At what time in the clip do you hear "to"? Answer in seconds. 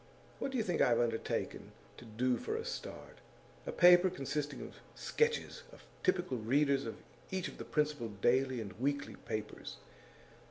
1.97-2.05